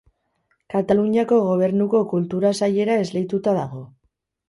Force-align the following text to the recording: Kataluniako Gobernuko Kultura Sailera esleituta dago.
Kataluniako 0.73 1.39
Gobernuko 1.49 2.03
Kultura 2.17 2.57
Sailera 2.63 2.99
esleituta 3.07 3.59
dago. 3.63 3.89